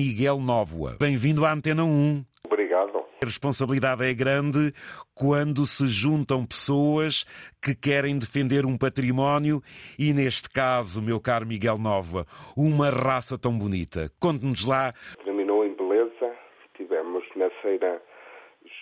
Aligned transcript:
Miguel 0.00 0.38
Nóvoa. 0.38 0.96
Bem-vindo 0.98 1.44
à 1.44 1.52
Antena 1.52 1.84
1. 1.84 2.24
Obrigado. 2.46 3.04
A 3.22 3.26
responsabilidade 3.26 4.02
é 4.02 4.14
grande 4.14 4.72
quando 5.14 5.66
se 5.66 5.86
juntam 5.88 6.46
pessoas 6.46 7.26
que 7.62 7.74
querem 7.74 8.16
defender 8.16 8.64
um 8.64 8.78
património 8.78 9.60
e, 9.98 10.14
neste 10.14 10.48
caso, 10.48 11.02
meu 11.02 11.20
caro 11.20 11.44
Miguel 11.46 11.76
Nova, 11.76 12.24
uma 12.56 12.88
raça 12.88 13.36
tão 13.38 13.58
bonita. 13.58 14.10
Conte-nos 14.18 14.66
lá. 14.66 14.94
Terminou 15.22 15.66
em 15.66 15.74
beleza. 15.74 16.34
Tivemos 16.78 17.22
na 17.36 17.50
feira, 17.60 18.00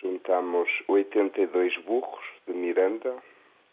juntamos 0.01 0.69
82 0.87 1.85
burros 1.85 2.25
de 2.47 2.55
Miranda, 2.55 3.17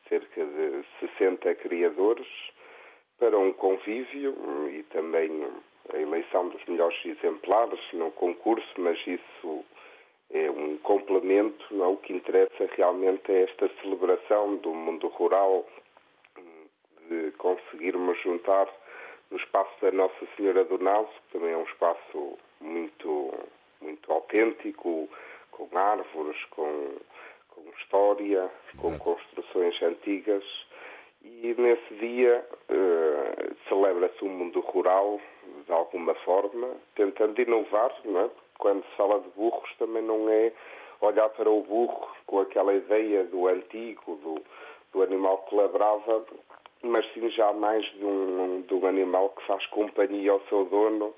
cerca 0.10 0.44
de 0.44 0.84
60 1.00 1.54
criadores, 1.62 2.28
para 3.20 3.38
um 3.38 3.54
convívio 3.54 4.34
e 4.68 4.82
também 4.92 5.30
a 5.94 5.98
eleição 5.98 6.50
dos 6.50 6.64
melhores 6.66 6.98
exemplares 7.06 7.80
no 7.94 8.12
concurso, 8.12 8.68
mas 8.78 8.98
isso 9.06 9.66
é 10.32 10.50
um 10.50 10.78
complemento. 10.78 11.66
Não? 11.72 11.94
O 11.94 11.98
que 11.98 12.14
interessa 12.14 12.68
realmente 12.76 13.32
é 13.32 13.44
esta 13.44 13.70
celebração 13.82 14.58
do 14.58 14.74
mundo 14.74 15.08
rural, 15.10 15.66
de 17.08 17.32
conseguirmos 17.38 18.20
juntar 18.22 18.68
no 19.30 19.38
espaço 19.38 19.72
da 19.82 19.92
Nossa 19.92 20.28
Senhora 20.36 20.64
do 20.64 20.78
Naso, 20.78 21.08
que 21.08 21.34
também 21.34 21.54
é 21.54 21.58
um 21.58 21.64
espaço 21.64 22.38
muito, 22.60 23.34
muito 23.82 24.12
autêntico, 24.12 25.10
com 25.52 25.78
árvores, 25.78 26.44
com, 26.46 26.96
com 27.50 27.62
história, 27.80 28.50
Exato. 28.74 28.78
com 28.82 28.98
construções 28.98 29.82
antigas. 29.82 30.44
E 31.24 31.56
nesse 31.58 31.94
dia 31.96 32.46
uh, 32.70 33.56
celebra-se 33.68 34.24
o 34.24 34.30
mundo 34.30 34.60
rural 34.60 35.20
de 35.66 35.72
alguma 35.72 36.14
forma, 36.16 36.70
tentando 36.96 37.42
inovar, 37.42 37.92
não 38.06 38.22
é? 38.22 38.30
quando 38.58 38.84
se 38.84 38.96
fala 38.96 39.20
de 39.20 39.30
burros, 39.30 39.70
também 39.78 40.04
não 40.04 40.30
é 40.30 40.52
olhar 41.02 41.30
para 41.30 41.50
o 41.50 41.62
burro 41.62 42.08
com 42.26 42.40
aquela 42.40 42.74
ideia 42.74 43.24
do 43.26 43.48
antigo, 43.48 44.16
do, 44.16 44.42
do 44.94 45.04
animal 45.04 45.40
que 45.50 45.56
labrava, 45.56 46.26
mas 46.84 47.06
sim 47.14 47.30
já 47.32 47.52
mais 47.54 47.86
de 47.94 48.06
um, 48.06 48.62
de 48.62 48.74
um 48.74 48.86
animal 48.86 49.30
que 49.30 49.46
faz 49.46 49.66
companhia 49.68 50.32
ao 50.32 50.42
seu 50.42 50.66
dono, 50.66 51.14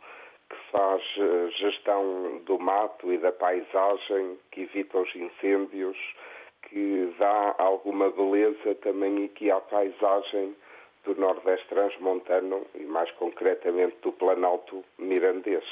que 0.49 0.55
faz 0.71 1.03
eh, 1.17 1.49
gestão 1.51 2.41
do 2.45 2.57
mato 2.57 3.11
e 3.11 3.17
da 3.17 3.31
paisagem, 3.31 4.39
que 4.51 4.61
evita 4.61 4.97
os 4.97 5.13
incêndios, 5.15 5.97
que 6.63 7.13
dá 7.19 7.55
alguma 7.57 8.09
beleza 8.09 8.75
também 8.75 9.25
aqui 9.25 9.51
à 9.51 9.59
paisagem 9.59 10.55
do 11.07 11.19
Nordeste 11.19 11.67
Transmontano 11.69 12.65
e 12.75 12.83
mais 12.83 13.09
concretamente 13.11 13.95
do 14.03 14.11
Planalto 14.11 14.83
Mirandês. 14.99 15.63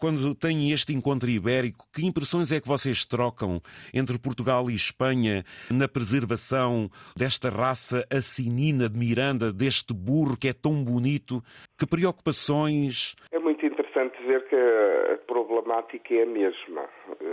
Quando 0.00 0.32
tem 0.32 0.70
este 0.70 0.94
encontro 0.94 1.28
ibérico, 1.28 1.84
que 1.92 2.06
impressões 2.06 2.52
é 2.52 2.60
que 2.60 2.68
vocês 2.68 3.04
trocam 3.04 3.60
entre 3.92 4.16
Portugal 4.16 4.70
e 4.70 4.74
Espanha 4.74 5.42
na 5.68 5.88
preservação 5.88 6.88
desta 7.16 7.50
raça 7.50 8.06
assinina 8.08 8.88
de 8.88 8.96
Miranda, 8.96 9.52
deste 9.52 9.92
burro 9.92 10.38
que 10.38 10.46
é 10.46 10.52
tão 10.52 10.84
bonito? 10.84 11.42
Que 11.76 11.84
preocupações? 11.84 13.16
É 13.32 13.40
muito 13.40 13.66
interessante 13.66 14.16
ver 14.22 14.46
que 14.48 14.54
a 14.54 15.18
problemática 15.26 16.14
é 16.14 16.22
a 16.22 16.26
mesma, 16.26 16.88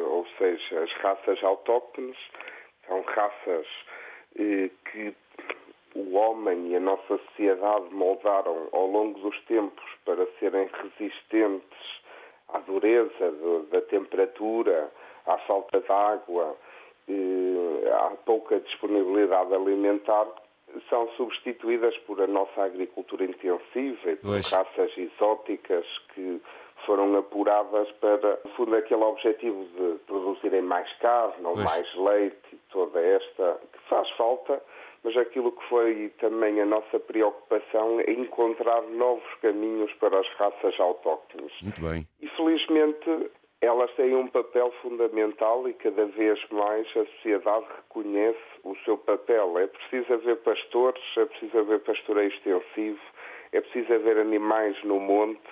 ou 0.09 0.25
seja, 0.39 0.79
as 0.81 0.91
raças 1.03 1.43
autóctones 1.43 2.17
são 2.87 3.03
raças 3.03 3.67
eh, 4.37 4.71
que 4.91 5.13
o 5.95 6.13
homem 6.15 6.71
e 6.71 6.75
a 6.75 6.79
nossa 6.79 7.17
sociedade 7.17 7.85
moldaram 7.93 8.67
ao 8.73 8.87
longo 8.87 9.19
dos 9.19 9.39
tempos 9.45 9.85
para 10.03 10.27
serem 10.39 10.69
resistentes 10.83 12.01
à 12.49 12.59
dureza 12.59 13.31
da 13.71 13.81
temperatura, 13.81 14.91
à 15.25 15.37
falta 15.39 15.79
de 15.79 15.91
água, 15.91 16.55
à 17.93 18.09
pouca 18.25 18.59
disponibilidade 18.59 19.53
alimentar, 19.53 20.27
são 20.89 21.07
substituídas 21.15 21.97
por 21.99 22.21
a 22.21 22.27
nossa 22.27 22.63
agricultura 22.63 23.23
intensiva 23.23 24.11
e 24.11 24.15
por 24.17 24.31
pois. 24.31 24.49
raças 24.51 24.91
exóticas 24.97 25.85
que 26.13 26.41
foram 26.85 27.15
apuradas 27.17 27.89
para, 27.93 28.39
no 28.43 28.51
fundo, 28.51 28.75
aquele 28.75 29.03
objetivo 29.03 29.65
de 29.65 29.99
produzirem 30.05 30.61
mais 30.61 30.91
carne 30.97 31.45
ou 31.45 31.55
mais 31.55 31.95
leite 31.95 32.37
e 32.53 32.57
toda 32.69 32.99
esta 32.99 33.59
que 33.71 33.79
faz 33.89 34.09
falta 34.11 34.61
mas 35.05 35.15
aquilo 35.17 35.51
que 35.51 35.63
foi 35.69 36.11
também 36.19 36.59
a 36.59 36.65
nossa 36.65 36.99
preocupação 36.99 37.99
é 37.99 38.11
encontrar 38.11 38.81
novos 38.81 39.23
caminhos 39.39 39.93
para 39.99 40.19
as 40.19 40.27
raças 40.29 40.79
autóctones. 40.79 41.53
Muito 41.61 41.79
bem. 41.79 42.07
E 42.19 42.27
felizmente 42.29 43.29
elas 43.61 43.91
têm 43.93 44.15
um 44.15 44.27
papel 44.27 44.73
fundamental 44.81 45.69
e 45.69 45.73
cada 45.75 46.05
vez 46.07 46.39
mais 46.49 46.87
a 46.97 47.05
sociedade 47.05 47.67
reconhece 47.77 48.39
o 48.63 48.75
seu 48.83 48.97
papel. 48.97 49.59
É 49.59 49.67
preciso 49.67 50.11
haver 50.11 50.37
pastores, 50.37 51.03
é 51.17 51.25
preciso 51.25 51.59
haver 51.59 51.79
pastoreio 51.81 52.29
extensivo, 52.29 52.99
é 53.51 53.61
preciso 53.61 53.93
haver 53.93 54.17
animais 54.17 54.75
no 54.83 54.99
monte 54.99 55.47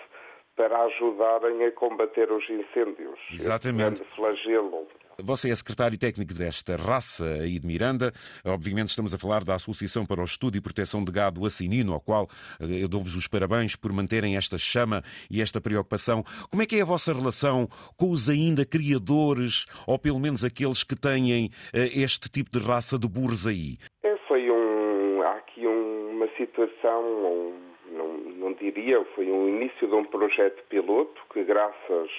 para 0.55 0.81
ajudarem 0.81 1.63
a 1.63 1.71
combater 1.71 2.31
os 2.31 2.47
incêndios. 2.49 3.19
Exatamente. 3.31 4.01
Esse 4.01 4.03
grande 4.03 4.15
flagelo 4.15 4.82
você 5.21 5.51
é 5.51 5.55
secretário 5.55 5.97
técnico 5.97 6.33
desta 6.33 6.75
raça 6.75 7.25
aí 7.25 7.59
de 7.59 7.67
Miranda. 7.67 8.11
Obviamente 8.45 8.89
estamos 8.89 9.13
a 9.13 9.17
falar 9.17 9.43
da 9.43 9.55
Associação 9.55 10.05
para 10.05 10.21
o 10.21 10.23
Estudo 10.23 10.57
e 10.57 10.61
Proteção 10.61 11.03
de 11.03 11.11
Gado 11.11 11.45
Assinino, 11.45 11.93
ao 11.93 12.01
qual 12.01 12.27
eh, 12.59 12.83
eu 12.83 12.87
dou-vos 12.87 13.15
os 13.15 13.27
parabéns 13.27 13.75
por 13.75 13.91
manterem 13.93 14.35
esta 14.35 14.57
chama 14.57 15.03
e 15.29 15.41
esta 15.41 15.61
preocupação. 15.61 16.23
Como 16.49 16.63
é 16.63 16.65
que 16.65 16.77
é 16.77 16.81
a 16.81 16.85
vossa 16.85 17.13
relação 17.13 17.67
com 17.97 18.09
os 18.09 18.29
ainda 18.29 18.65
criadores, 18.65 19.65
ou 19.85 19.99
pelo 19.99 20.19
menos 20.19 20.43
aqueles 20.43 20.83
que 20.83 20.95
têm 20.95 21.51
eh, 21.73 21.89
este 21.93 22.29
tipo 22.29 22.49
de 22.49 22.59
raça 22.59 22.97
de 22.97 23.07
burros 23.07 23.45
aí? 23.45 23.77
É, 24.03 24.17
foi 24.27 24.49
um... 24.49 25.21
Há 25.21 25.37
aqui 25.37 25.65
uma 25.65 26.27
situação, 26.37 27.03
um, 27.03 27.53
não, 27.91 28.17
não 28.17 28.53
diria, 28.53 29.03
foi 29.15 29.31
um 29.31 29.47
início 29.47 29.87
de 29.87 29.93
um 29.93 30.05
projeto 30.05 30.63
piloto 30.69 31.21
que 31.31 31.43
graças 31.43 32.09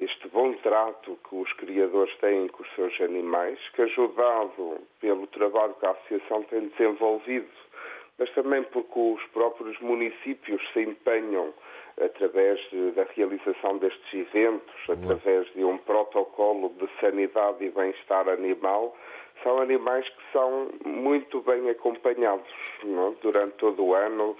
este 0.00 0.28
bom 0.28 0.52
trato 0.54 1.18
que 1.28 1.34
os 1.34 1.52
criadores 1.54 2.14
têm 2.18 2.48
com 2.48 2.62
os 2.62 2.74
seus 2.74 3.00
animais, 3.00 3.58
que 3.74 3.82
ajudado 3.82 4.78
pelo 5.00 5.26
trabalho 5.28 5.74
que 5.74 5.86
a 5.86 5.90
Associação 5.90 6.42
tem 6.44 6.68
desenvolvido, 6.68 7.48
mas 8.18 8.30
também 8.30 8.62
porque 8.64 8.98
os 8.98 9.22
próprios 9.32 9.78
municípios 9.80 10.60
se 10.72 10.82
empenham 10.82 11.52
através 12.00 12.60
de, 12.70 12.92
da 12.92 13.04
realização 13.14 13.78
destes 13.78 14.12
eventos, 14.12 14.74
através 14.88 15.52
de 15.52 15.64
um 15.64 15.78
protocolo 15.78 16.72
de 16.78 16.88
sanidade 17.00 17.64
e 17.64 17.70
bem-estar 17.70 18.28
animal, 18.28 18.96
são 19.42 19.58
animais 19.60 20.08
que 20.08 20.32
são 20.32 20.68
muito 20.84 21.40
bem 21.42 21.68
acompanhados 21.70 22.48
não? 22.84 23.12
É? 23.12 23.14
durante 23.22 23.54
todo 23.54 23.84
o 23.84 23.94
ano 23.94 24.36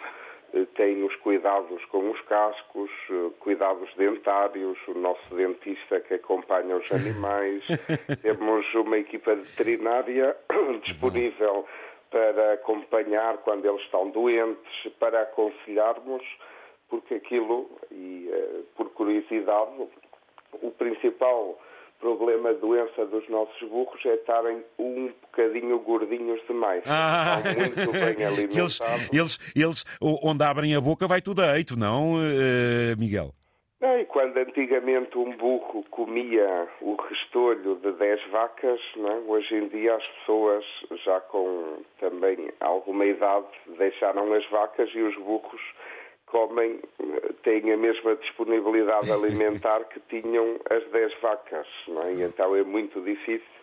tem 0.75 1.03
os 1.04 1.14
cuidados 1.16 1.84
com 1.86 2.10
os 2.10 2.20
cascos, 2.22 2.91
eh, 3.10 3.31
cuidados 3.41 3.92
dentários, 3.97 4.78
o 4.88 4.94
nosso 4.94 5.34
dentista 5.34 6.00
que 6.00 6.14
acompanha 6.14 6.76
os 6.76 6.91
animais, 6.91 7.64
temos 8.22 8.75
uma 8.75 8.98
equipa 8.98 9.34
veterinária 9.34 10.36
disponível 10.84 11.66
para 12.10 12.54
acompanhar 12.54 13.38
quando 13.38 13.66
eles 13.66 13.82
estão 13.82 14.10
doentes, 14.10 14.92
para 14.98 15.22
aconselharmos, 15.22 16.25
porque 16.88 17.15
aquilo, 17.15 17.70
e 17.91 18.30
eh, 18.32 18.60
por 18.76 18.91
curiosidade, 18.91 19.88
o 20.62 20.70
principal 20.70 21.59
problema, 21.98 22.54
doença 22.54 23.04
dos 23.06 23.28
nossos 23.28 23.69
burros 23.69 24.04
é 24.06 24.14
estarem 24.14 24.64
um 24.78 25.09
bocadinho 25.22 25.78
gordinhos 25.81 26.41
demais. 26.47 26.82
Ah, 26.86 27.41
Estão 27.44 27.84
muito 27.84 27.92
bem 27.92 28.25
alimentados. 28.25 28.81
Eles, 28.81 29.09
eles, 29.12 29.54
eles, 29.54 29.84
onde 30.00 30.42
abrem 30.44 30.75
a 30.75 30.81
boca 30.81 31.06
vai 31.06 31.20
tudo 31.20 31.42
a 31.42 31.56
eito, 31.59 31.78
não, 31.78 32.14
uh, 32.14 32.98
Miguel? 32.98 33.32
Não, 33.81 33.97
e 33.97 34.04
quando 34.06 34.36
antigamente 34.36 35.16
um 35.16 35.36
burro 35.36 35.84
comia 35.91 36.68
o 36.80 36.97
restolho 36.97 37.77
de 37.77 37.92
10 37.92 38.28
vacas, 38.30 38.80
não, 38.97 39.09
é? 39.09 39.18
hoje 39.28 39.54
em 39.54 39.68
dia 39.68 39.94
as 39.94 40.04
pessoas 40.04 40.65
já 41.04 41.21
com 41.21 41.84
também 42.01 42.51
alguma 42.59 43.06
idade 43.06 43.47
deixaram 43.78 44.33
as 44.33 44.44
vacas 44.51 44.91
e 44.92 45.01
os 45.01 45.15
burros 45.16 45.60
comem, 46.30 46.80
têm 47.42 47.72
a 47.72 47.77
mesma 47.77 48.16
disponibilidade 48.16 49.10
alimentar 49.10 49.84
que 49.84 50.01
tinham 50.09 50.57
as 50.71 50.84
10 50.91 51.21
vacas, 51.21 51.66
não 51.89 52.03
é? 52.03 52.13
E 52.15 52.22
então 52.22 52.54
é 52.54 52.63
muito 52.63 53.01
difícil 53.01 53.59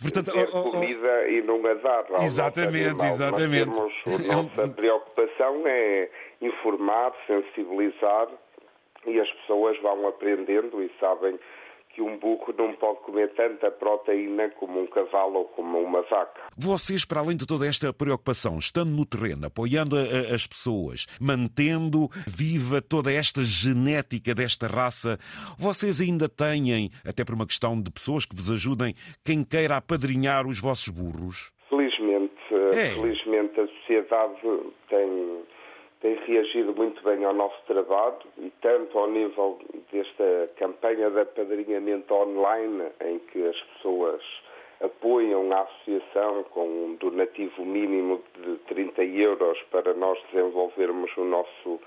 Portanto, 0.00 0.32
ter 0.32 0.48
oh, 0.52 0.58
oh, 0.58 0.70
comida 0.70 1.28
e 1.28 1.42
não 1.42 1.64
a 1.66 1.74
dar. 1.74 2.04
Exatamente, 2.22 3.04
exatamente. 3.04 3.70
Temos, 3.70 3.92
a 4.30 4.34
nossa 4.34 4.68
preocupação 4.68 5.66
é 5.66 6.10
informar, 6.40 7.12
sensibilizar 7.26 8.28
e 9.06 9.18
as 9.18 9.30
pessoas 9.32 9.78
vão 9.80 10.06
aprendendo 10.06 10.82
e 10.82 10.90
sabem 11.00 11.38
que 11.94 12.02
um 12.02 12.18
burro 12.18 12.54
não 12.56 12.72
pode 12.74 13.00
comer 13.00 13.32
tanta 13.34 13.70
proteína 13.70 14.48
como 14.50 14.80
um 14.80 14.86
cavalo 14.86 15.40
ou 15.40 15.44
como 15.46 15.78
uma 15.78 16.02
vaca. 16.02 16.42
Vocês, 16.56 17.04
para 17.04 17.20
além 17.20 17.36
de 17.36 17.46
toda 17.46 17.66
esta 17.66 17.92
preocupação, 17.92 18.58
estando 18.58 18.90
no 18.90 19.04
terreno, 19.04 19.46
apoiando 19.46 19.96
a, 19.96 20.34
as 20.34 20.46
pessoas, 20.46 21.06
mantendo 21.20 22.08
viva 22.26 22.80
toda 22.80 23.12
esta 23.12 23.42
genética 23.42 24.34
desta 24.34 24.66
raça, 24.66 25.18
vocês 25.58 26.00
ainda 26.00 26.28
têm, 26.28 26.90
até 27.06 27.24
por 27.24 27.34
uma 27.34 27.46
questão 27.46 27.80
de 27.80 27.90
pessoas 27.90 28.24
que 28.24 28.34
vos 28.34 28.50
ajudem, 28.50 28.94
quem 29.24 29.44
queira 29.44 29.76
apadrinhar 29.76 30.46
os 30.46 30.60
vossos 30.60 30.88
burros? 30.88 31.52
Felizmente, 31.68 32.34
é. 32.72 32.94
felizmente 32.94 33.60
a 33.60 33.66
sociedade 33.66 34.40
tem 34.88 35.42
tem 36.02 36.16
reagido 36.26 36.74
muito 36.74 37.00
bem 37.04 37.24
ao 37.24 37.32
nosso 37.32 37.56
trabalho 37.64 38.18
e 38.36 38.50
tanto 38.60 38.98
ao 38.98 39.08
nível 39.08 39.58
desta 39.92 40.50
campanha 40.56 41.08
de 41.08 41.20
apadrinhamento 41.20 42.12
online, 42.12 42.88
em 43.00 43.20
que 43.20 43.46
as 43.46 43.58
pessoas 43.60 44.20
apoiam 44.80 45.50
a 45.52 45.60
associação 45.60 46.42
com 46.50 46.66
um 46.66 46.96
donativo 46.96 47.64
mínimo 47.64 48.20
de 48.34 48.56
30 48.74 49.04
euros 49.04 49.56
para 49.70 49.94
nós 49.94 50.18
desenvolvermos 50.32 51.16
o 51.16 51.24
nosso 51.24 51.80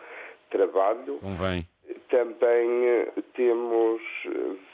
trabalho. 0.50 1.20
Convém. 1.20 1.68
Também 2.10 2.86
eh, 2.86 3.12
temos 3.34 4.02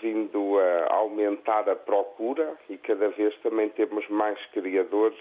vindo 0.01 0.59
a 0.59 0.93
aumentar 0.93 1.67
a 1.67 1.75
procura 1.75 2.55
e 2.69 2.77
cada 2.77 3.09
vez 3.09 3.35
também 3.39 3.69
temos 3.69 4.07
mais 4.09 4.37
criadores 4.47 5.17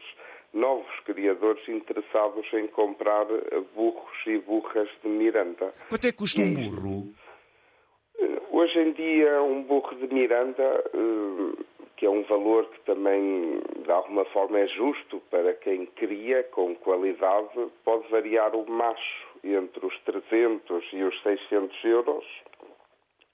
novos 0.53 1.01
criadores 1.05 1.67
interessados 1.69 2.47
em 2.53 2.67
comprar 2.69 3.27
burros 3.75 4.27
e 4.27 4.39
burras 4.39 4.89
de 5.03 5.09
Miranda. 5.09 5.73
Quanto 5.89 6.07
é 6.07 6.11
que 6.11 6.19
custa 6.19 6.43
um 6.43 6.55
burro? 6.55 7.15
Hoje 8.51 8.79
em 8.79 8.93
dia, 8.93 9.43
um 9.43 9.63
burro 9.63 9.95
de 9.95 10.13
Miranda, 10.13 10.85
eh, 10.93 11.63
que 11.97 12.05
é 12.05 12.11
um 12.11 12.23
valor 12.25 12.67
que 12.67 12.81
também, 12.81 13.61
de 13.85 13.91
alguma 13.91 14.25
forma, 14.27 14.59
é 14.59 14.67
justo 14.67 15.21
para 15.31 15.55
quem 15.55 15.87
cria 15.87 16.43
com 16.45 16.75
qualidade, 16.75 17.69
pode 17.85 18.09
variar 18.09 18.55
o 18.55 18.71
macho 18.71 19.29
entre 19.43 19.87
os 19.87 19.99
300 20.01 20.85
e 20.93 21.03
os 21.03 21.23
600 21.23 21.85
euros 21.85 22.25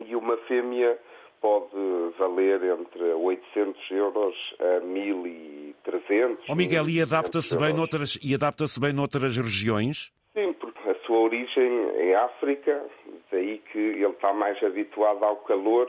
e 0.01 0.15
uma 0.15 0.37
fêmea 0.49 0.99
pode 1.47 2.19
valer 2.19 2.61
entre 2.65 3.05
800 3.05 3.91
euros 3.93 4.35
a 4.59 4.81
1.300. 4.85 6.39
Oh 6.49 6.57
Miguel, 6.57 6.89
e 6.89 7.01
adapta-se 7.01 7.57
bem, 7.57 7.73
noutras, 7.73 8.19
e 8.21 8.35
adapta 8.35 8.65
bem 8.81 8.93
noutras 8.93 9.37
regiões? 9.37 10.13
Sim, 10.35 10.53
porque 10.55 10.91
a 10.91 10.95
sua 11.07 11.19
origem 11.19 11.91
é 11.95 12.17
África, 12.17 12.85
daí 13.31 13.59
que 13.71 13.79
ele 13.79 14.07
está 14.07 14.33
mais 14.33 14.61
habituado 14.61 15.25
ao 15.25 15.37
calor 15.37 15.89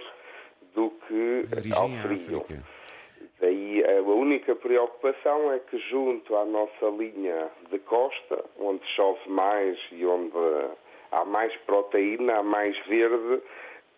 do 0.75 0.91
que 1.07 1.47
ao 1.75 1.89
frio. 1.89 2.37
África. 2.37 2.63
Daí 3.39 3.83
a 3.83 4.01
única 4.01 4.55
preocupação 4.55 5.51
é 5.51 5.59
que 5.59 5.79
junto 5.89 6.35
à 6.35 6.45
nossa 6.45 6.85
linha 6.85 7.49
de 7.71 7.79
costa, 7.79 8.45
onde 8.59 8.85
chove 8.95 9.27
mais 9.27 9.77
e 9.91 10.05
onde 10.05 10.33
há 11.11 11.25
mais 11.25 11.55
proteína, 11.65 12.37
há 12.37 12.43
mais 12.43 12.77
verde, 12.85 13.41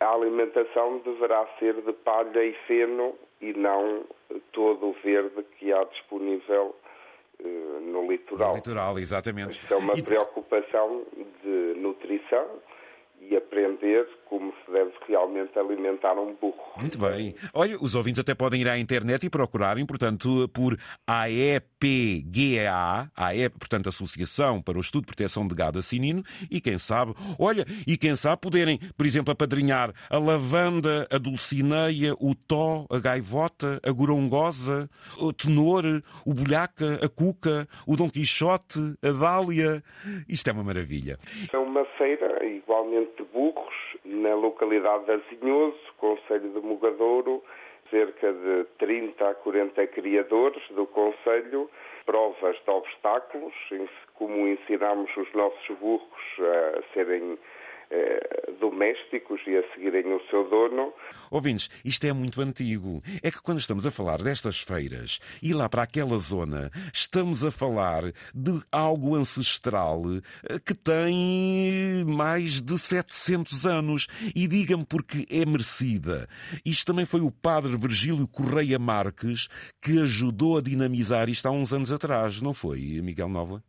a 0.02 0.14
alimentação 0.14 1.00
deverá 1.00 1.46
ser 1.60 1.74
de 1.82 1.92
palha 1.92 2.44
e 2.44 2.54
feno 2.68 3.16
e 3.42 3.52
não 3.54 4.06
todo 4.54 4.88
o 4.88 4.96
verde 5.04 5.44
que 5.58 5.74
há 5.74 5.84
disponível 5.84 6.74
uh, 7.42 7.80
no 7.82 8.10
litoral. 8.10 8.52
No 8.52 8.56
litoral, 8.56 8.98
exatamente. 8.98 9.60
Isto 9.60 9.74
é 9.74 9.78
uma 9.78 9.94
e... 9.94 10.02
preocupação 10.02 11.04
de 11.44 11.74
nutrição 11.80 12.48
e 13.30 13.38
aprender 13.38 14.08
como 14.26 14.54
se 14.66 14.72
deve 14.72 14.92
realmente 15.08 15.58
alimentar 15.58 16.14
um 16.14 16.36
burro. 16.36 16.56
Muito 16.78 16.98
bem. 16.98 17.36
Olha, 17.54 17.78
os 17.80 17.96
ouvintes 17.96 18.20
até 18.20 18.34
podem 18.34 18.62
ir 18.62 18.68
à 18.68 18.78
internet 18.78 19.26
e 19.26 19.30
procurarem, 19.30 19.86
portanto, 19.86 20.48
por 20.50 20.78
AEPGA, 21.08 21.52
AEP, 23.16 23.58
portanto, 23.60 23.90
Associação 23.90 24.62
para 24.62 24.78
o 24.78 24.82
Estudo 24.82 25.02
de 25.02 25.08
Proteção 25.08 25.48
de 25.48 25.56
Gado 25.56 25.80
Acinino, 25.80 26.24
e 26.50 26.62
quem 26.62 26.78
sabe, 26.78 27.14
olha, 27.40 27.66
e 27.88 27.98
quem 27.98 28.16
sabe 28.16 28.42
poderem, 28.42 28.80
por 28.98 29.06
exemplo, 29.06 29.32
apadrinhar 29.32 29.94
a 30.10 30.18
lavanda, 30.18 31.08
a 31.12 31.18
dulcineia, 31.18 32.14
o 32.20 32.34
tó, 32.36 32.86
a 32.90 33.00
gaivota, 33.00 33.80
a 33.84 33.92
gorongosa, 33.92 34.90
o 35.18 35.34
tenor, 35.34 35.84
o 36.26 36.34
bolhaca, 36.34 37.00
a 37.04 37.10
cuca, 37.10 37.68
o 37.88 37.96
Dom 37.96 38.10
Quixote, 38.10 38.80
a 39.04 39.12
dália. 39.12 39.84
Isto 40.28 40.50
é 40.50 40.54
uma 40.54 40.64
maravilha. 40.64 41.18
É 41.52 41.58
uma 41.58 41.86
feira 41.98 42.40
igualmente 42.70 43.12
de 43.18 43.24
burros 43.34 43.74
na 44.06 44.36
localidade 44.36 45.06
de 45.06 45.12
Azinhoso, 45.14 45.94
Conselho 45.98 46.50
de 46.52 46.60
Mugadouro, 46.60 47.44
cerca 47.90 48.32
de 48.32 48.64
30 48.78 49.28
a 49.28 49.34
40 49.34 49.88
criadores 49.88 50.62
do 50.70 50.86
Conselho, 50.86 51.68
provas 52.06 52.56
de 52.64 52.70
obstáculos, 52.70 53.54
como 54.14 54.48
ensinamos 54.48 55.10
os 55.18 55.34
nossos 55.34 55.78
burros 55.80 56.24
a 56.40 56.94
serem 56.94 57.40
domésticos 58.60 59.42
e 59.48 59.58
a 59.58 59.74
seguirem 59.74 60.14
o 60.14 60.22
seu 60.30 60.50
dono. 60.50 60.94
Ouvintes, 61.32 61.70
isto 61.84 62.06
é 62.06 62.14
muito 62.14 62.42
antigo. 62.42 63.02
É 63.22 63.30
que 63.32 63.42
quando 63.42 63.60
estamos 63.60 63.86
a 63.86 63.92
falar 63.92 64.22
destas 64.22 64.60
feiras 64.60 65.20
e 65.42 65.54
lá 65.54 65.68
para 65.68 65.84
aquela 65.84 66.18
zona, 66.18 66.72
estamos 66.94 67.44
a 67.44 67.52
falar 67.52 68.04
de 68.34 68.62
algo 68.72 69.16
ancestral 69.16 70.04
eh, 70.48 70.60
que 70.60 70.74
tem 70.74 72.06
mais 72.06 72.62
de 72.62 72.78
700 72.78 73.66
anos. 73.66 74.08
E 74.36 74.48
diga-me 74.48 74.86
porque 74.86 75.26
é 75.30 75.46
merecida. 75.46 76.28
Isto 76.66 76.88
também 76.88 77.06
foi 77.06 77.22
o 77.22 77.32
padre 77.32 77.78
Virgílio 77.78 78.28
Correia 78.28 78.80
Marques 78.80 79.48
que 79.82 80.02
ajudou 80.02 80.58
a 80.58 80.62
dinamizar 80.62 81.30
isto 81.30 81.48
há 81.48 81.52
uns 81.52 81.74
anos 81.74 81.92
atrás, 81.92 82.42
não 82.42 82.54
foi, 82.54 83.02
Miguel 83.02 83.30
Nova? 83.30 83.64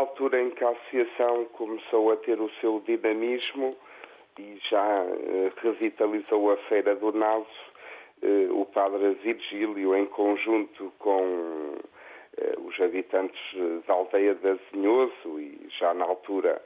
Altura 0.00 0.40
em 0.40 0.50
que 0.50 0.64
a 0.64 0.70
associação 0.70 1.44
começou 1.52 2.10
a 2.10 2.16
ter 2.16 2.40
o 2.40 2.50
seu 2.60 2.80
dinamismo 2.80 3.76
e 4.38 4.58
já 4.70 5.04
eh, 5.04 5.52
revitalizou 5.62 6.50
a 6.50 6.56
Feira 6.68 6.96
do 6.96 7.12
Naso, 7.12 7.46
eh, 8.22 8.48
o 8.50 8.64
padre 8.64 9.12
Virgílio, 9.22 9.94
em 9.94 10.06
conjunto 10.06 10.90
com 10.98 11.74
eh, 12.38 12.54
os 12.64 12.80
habitantes 12.80 13.40
da 13.86 13.92
aldeia 13.92 14.34
de 14.34 14.48
Azinhoso 14.48 15.38
e 15.38 15.68
já 15.78 15.92
na 15.92 16.06
altura 16.06 16.62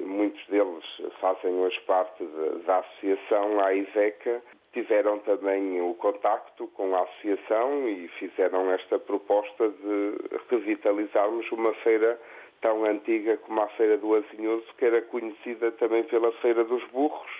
muitos 0.00 0.44
deles 0.48 0.84
fazem 1.20 1.52
hoje 1.54 1.80
parte 1.82 2.24
da 2.66 2.78
associação, 2.78 3.60
a 3.60 3.74
IVECA, 3.74 4.42
tiveram 4.72 5.18
também 5.20 5.80
o 5.80 5.94
contacto 5.94 6.66
com 6.68 6.94
a 6.96 7.02
associação 7.02 7.88
e 7.88 8.08
fizeram 8.18 8.70
esta 8.72 8.98
proposta 8.98 9.68
de 9.68 10.16
revitalizarmos 10.48 11.50
uma 11.52 11.74
feira 11.74 12.18
tão 12.62 12.84
antiga 12.84 13.36
como 13.38 13.60
a 13.60 13.68
Feira 13.70 13.98
do 13.98 14.14
Azinhoso, 14.14 14.66
que 14.78 14.86
era 14.86 15.02
conhecida 15.02 15.70
também 15.72 16.04
pela 16.04 16.32
Feira 16.40 16.64
dos 16.64 16.82
Burros. 16.90 17.30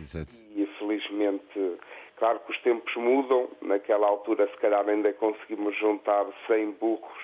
Exato. 0.00 0.34
E 0.54 0.64
felizmente, 0.78 1.78
claro 2.16 2.40
que 2.40 2.52
os 2.52 2.58
tempos 2.62 2.94
mudam. 2.96 3.48
Naquela 3.60 4.06
altura, 4.06 4.48
se 4.48 4.56
calhar, 4.58 4.88
ainda 4.88 5.12
conseguimos 5.12 5.76
juntar 5.76 6.24
100 6.46 6.70
burros, 6.72 7.18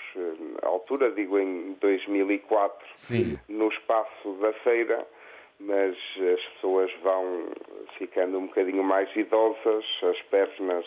à 0.62 0.66
altura, 0.66 1.10
digo 1.12 1.38
em 1.38 1.76
2004, 1.80 2.86
Sim. 2.96 3.38
no 3.48 3.68
espaço 3.68 4.32
da 4.40 4.52
feira. 4.52 5.06
Mas 5.60 5.96
as 6.34 6.44
pessoas 6.54 6.92
vão 7.02 7.48
ficando 7.96 8.38
um 8.38 8.46
bocadinho 8.46 8.82
mais 8.82 9.08
idosas, 9.14 9.84
as 10.02 10.20
pernas 10.22 10.84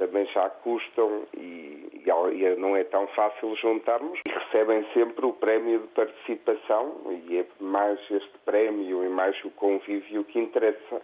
também 0.00 0.24
já 0.32 0.48
custam 0.48 1.24
e, 1.36 2.02
e, 2.06 2.56
não 2.56 2.74
é 2.74 2.82
tão 2.84 3.06
fácil 3.08 3.54
juntarmos. 3.56 4.18
E 4.26 4.30
recebem 4.30 4.84
sempre 4.94 5.26
o 5.26 5.34
prémio 5.34 5.80
de 5.80 5.88
participação 5.88 6.96
e 7.28 7.38
é 7.38 7.46
mais 7.60 8.00
este 8.10 8.38
prémio 8.46 9.04
e 9.04 9.08
mais 9.10 9.36
o 9.44 9.50
convívio 9.50 10.24
que 10.24 10.38
interessa. 10.38 11.02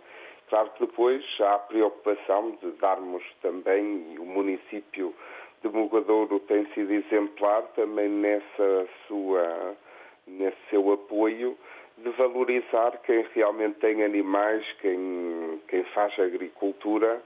Claro 0.48 0.70
que 0.70 0.86
depois 0.86 1.22
há 1.40 1.54
a 1.54 1.58
preocupação 1.58 2.56
de 2.62 2.70
darmos 2.78 3.22
também, 3.42 4.14
e 4.14 4.18
o 4.18 4.24
município 4.24 5.14
de 5.62 5.68
Mugadouro 5.68 6.40
tem 6.40 6.64
sido 6.72 6.92
exemplar 6.92 7.62
também 7.74 8.08
nessa 8.08 8.88
sua, 9.06 9.76
nesse 10.26 10.56
seu 10.70 10.90
apoio, 10.92 11.58
de 12.02 12.10
valorizar 12.10 13.00
quem 13.04 13.26
realmente 13.34 13.76
tem 13.76 14.04
animais, 14.04 14.64
quem, 14.80 15.60
quem 15.68 15.82
faz 15.94 16.12
agricultura 16.18 17.22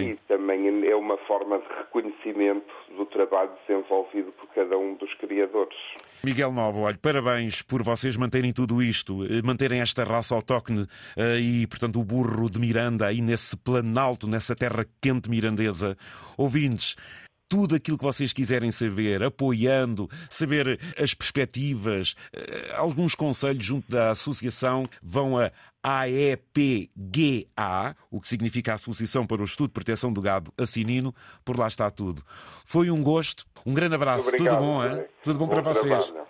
e 0.00 0.16
também 0.28 0.86
é 0.86 0.94
uma 0.94 1.16
forma 1.18 1.58
de 1.58 1.66
reconhecimento 1.68 2.72
do 2.96 3.04
trabalho 3.06 3.50
desenvolvido 3.66 4.32
por 4.32 4.46
cada 4.54 4.78
um 4.78 4.94
dos 4.94 5.12
criadores. 5.14 5.76
Miguel 6.24 6.52
Novo, 6.52 6.82
olha, 6.82 6.96
parabéns 7.02 7.62
por 7.62 7.82
vocês 7.82 8.16
manterem 8.16 8.52
tudo 8.52 8.80
isto, 8.80 9.24
eh, 9.24 9.42
manterem 9.42 9.80
esta 9.80 10.04
raça 10.04 10.36
autóctone 10.36 10.86
eh, 11.16 11.40
e, 11.40 11.66
portanto, 11.66 11.98
o 11.98 12.04
burro 12.04 12.48
de 12.48 12.60
Miranda 12.60 13.08
aí 13.08 13.20
nesse 13.20 13.56
planalto, 13.56 14.28
nessa 14.28 14.54
terra 14.54 14.86
quente 15.00 15.28
mirandesa. 15.28 15.96
Ouvintes, 16.38 16.94
tudo 17.52 17.74
aquilo 17.74 17.98
que 17.98 18.04
vocês 18.04 18.32
quiserem 18.32 18.72
saber, 18.72 19.22
apoiando, 19.22 20.08
saber 20.30 20.80
as 20.96 21.12
perspectivas, 21.12 22.14
eh, 22.32 22.72
alguns 22.74 23.14
conselhos 23.14 23.62
junto 23.62 23.90
da 23.90 24.12
associação, 24.12 24.86
vão 25.02 25.36
a 25.36 25.50
AEPGA, 25.82 27.44
o 28.10 28.22
que 28.22 28.26
significa 28.26 28.72
Associação 28.72 29.26
para 29.26 29.42
o 29.42 29.44
Estudo 29.44 29.68
e 29.68 29.72
Proteção 29.74 30.10
do 30.10 30.22
Gado 30.22 30.50
Assinino. 30.56 31.14
Por 31.44 31.58
lá 31.58 31.66
está 31.66 31.90
tudo. 31.90 32.22
Foi 32.64 32.90
um 32.90 33.02
gosto. 33.02 33.44
Um 33.66 33.74
grande 33.74 33.96
abraço. 33.96 34.28
Obrigado, 34.28 34.54
tudo 34.54 34.64
bom, 34.64 34.82
hein? 34.82 35.04
Tudo 35.22 35.38
bom, 35.38 35.46
bom 35.46 35.50
para 35.52 35.74
vocês. 35.74 36.06
Trabalho. 36.06 36.26